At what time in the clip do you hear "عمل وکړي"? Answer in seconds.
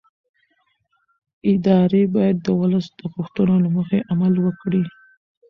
4.11-4.83